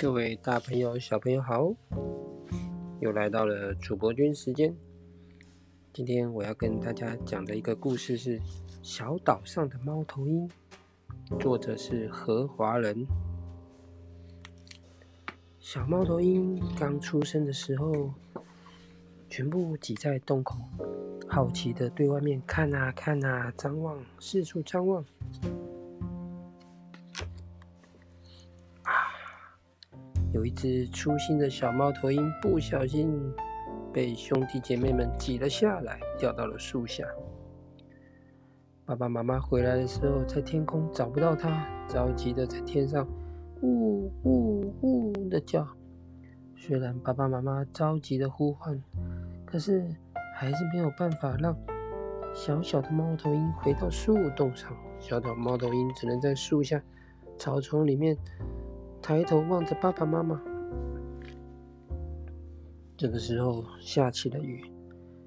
[0.00, 1.74] 各位大朋友、小朋友好，
[3.00, 4.74] 又来到了主播君时间。
[5.92, 8.40] 今天我要跟大家讲的一个故事是
[8.80, 10.48] 《小岛上的猫头鹰》，
[11.38, 13.06] 作者是何华人。
[15.58, 18.14] 小猫头鹰刚出生的时候，
[19.28, 20.56] 全部挤在洞口，
[21.28, 25.04] 好奇的对外面看啊看啊，张望，四处张望。
[30.32, 33.12] 有一只粗心的小猫头鹰不小心
[33.92, 37.04] 被兄弟姐妹们挤了下来，掉到了树下。
[38.84, 43.08] 爸爸妈妈回来的时候，在天空找不到它，着急的在天上
[43.62, 45.66] 呜呜呜的叫。
[46.56, 48.80] 虽然爸爸妈妈着急的呼唤，
[49.44, 49.84] 可是
[50.36, 51.56] 还是没有办法让
[52.32, 54.72] 小小的猫头鹰回到树洞上。
[55.00, 56.80] 小小猫头鹰只能在树下
[57.36, 58.16] 草丛里面。
[59.02, 60.40] 抬头望着爸爸妈妈。
[62.96, 64.70] 这个时候下起了雨，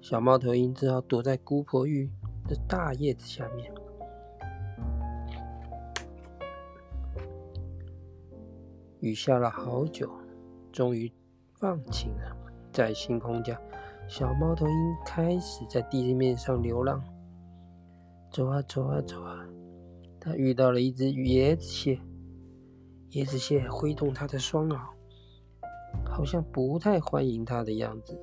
[0.00, 2.10] 小猫头鹰只好躲在姑婆芋
[2.46, 3.72] 的大叶子下面。
[9.00, 10.10] 雨下了好久，
[10.72, 11.10] 终于
[11.54, 12.36] 放晴了。
[12.72, 13.60] 在星空下，
[14.08, 14.74] 小猫头鹰
[15.06, 17.02] 开始在地面上流浪，
[18.30, 19.46] 走啊走啊走啊，
[20.20, 21.98] 它遇到了一只椰子蟹。
[23.14, 24.76] 椰子蟹挥动它的双螯，
[26.04, 28.18] 好像不太欢迎它的样子。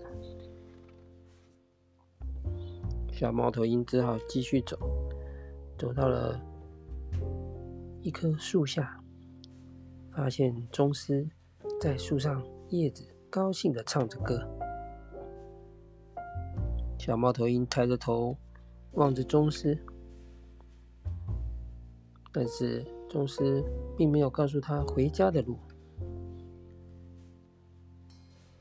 [3.14, 4.78] 小猫头鹰只好继续走，
[5.78, 6.38] 走到了
[8.02, 9.02] 一棵树下，
[10.12, 11.30] 发现宗师
[11.80, 14.46] 在树上叶子高兴地唱着歌。
[17.00, 18.36] 小猫头鹰抬着头
[18.92, 19.82] 望着宗师，
[22.34, 22.86] 但是。
[23.12, 23.62] 宗师
[23.98, 25.60] 并没有告诉他回家的路。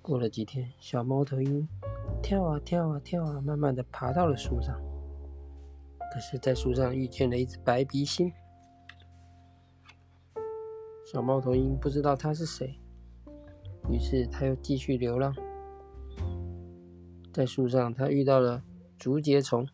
[0.02, 1.69] 过了几天，小猫头鹰
[2.20, 4.76] 跳啊跳啊跳啊，慢慢的爬到了树上。
[6.12, 8.32] 可是，在树上遇见了一只白鼻心。
[11.06, 12.76] 小猫头鹰不知道他是谁，
[13.88, 15.32] 于是他又继续流浪。
[17.32, 18.64] 在树上，他遇到了
[18.98, 19.64] 竹节虫。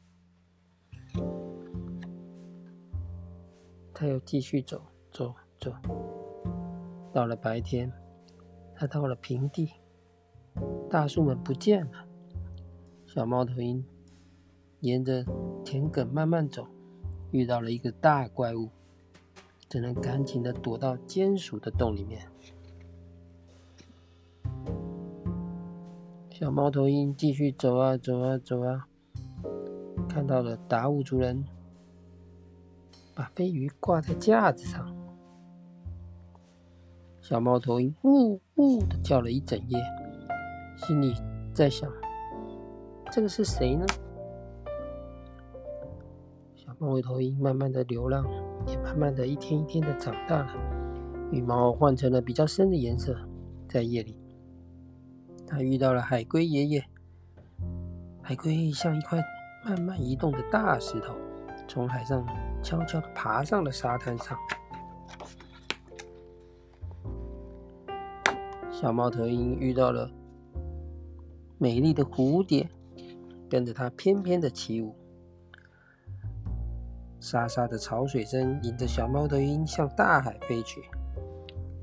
[3.98, 5.72] 他又继续走走走，
[7.14, 7.90] 到了白天，
[8.74, 9.70] 他到了平地，
[10.90, 12.06] 大树们不见了。
[13.06, 13.82] 小猫头鹰
[14.80, 15.24] 沿着
[15.64, 16.66] 田埂慢慢走，
[17.30, 18.68] 遇到了一个大怪物，
[19.66, 22.28] 只能赶紧的躲到坚鼠的洞里面。
[26.28, 28.86] 小猫头鹰继续走啊走啊走啊，
[30.06, 31.46] 看到了达悟族人。
[33.16, 34.94] 把飞鱼挂在架子上，
[37.22, 39.82] 小猫头鹰呜呜的叫了一整夜，
[40.76, 41.14] 心里
[41.50, 41.90] 在想：
[43.10, 43.86] 这个是谁呢？
[46.54, 48.22] 小猫头鹰慢慢的流浪，
[48.66, 50.52] 也慢慢的一天一天的长大了，
[51.32, 53.16] 羽毛换成了比较深的颜色。
[53.66, 54.20] 在夜里，
[55.46, 56.84] 它遇到了海龟爷爷，
[58.20, 59.24] 海龟像一块
[59.64, 61.14] 慢慢移动的大石头，
[61.66, 62.22] 从海上。
[62.66, 64.36] 悄悄地爬上了沙滩上，
[68.72, 70.10] 小猫头鹰遇到了
[71.58, 72.68] 美丽的蝴蝶，
[73.48, 74.96] 跟着它翩翩的起舞。
[77.20, 80.82] 沙沙的潮水声引着小猫头鹰向大海飞去。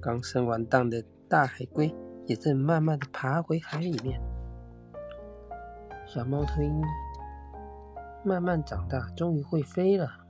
[0.01, 1.95] 刚生完蛋的大海龟
[2.25, 4.19] 也正慢慢地爬回海里面。
[6.05, 6.81] 小猫头鹰
[8.25, 10.22] 慢慢长大，终于会飞了。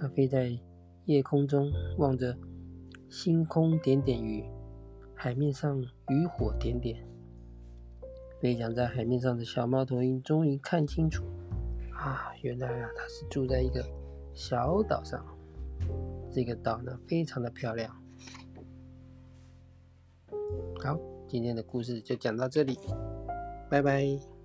[0.00, 0.58] 它飞在
[1.04, 2.34] 夜空中，望着
[3.10, 4.42] 星空点点与
[5.14, 5.78] 海面上
[6.08, 7.06] 渔火点点。
[8.40, 11.22] 飞翔在海面上的小猫头鹰终于看清楚，
[11.92, 13.84] 啊，原来啊，它是住在一个
[14.32, 15.22] 小岛上。
[16.32, 17.94] 这个岛呢，非常的漂亮。
[20.82, 20.98] 好，
[21.28, 22.78] 今天的故事就讲到这里，
[23.68, 24.39] 拜拜。